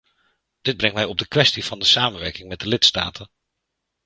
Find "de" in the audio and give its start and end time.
1.17-1.27, 1.79-1.85, 2.59-2.67